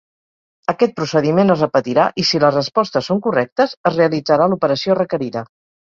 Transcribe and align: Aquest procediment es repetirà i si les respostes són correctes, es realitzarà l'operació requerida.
Aquest 0.71 0.93
procediment 0.99 1.53
es 1.55 1.61
repetirà 1.65 2.07
i 2.23 2.27
si 2.29 2.41
les 2.45 2.57
respostes 2.57 3.11
són 3.11 3.21
correctes, 3.27 3.77
es 3.91 3.97
realitzarà 4.03 4.49
l'operació 4.55 4.97
requerida. 5.03 5.45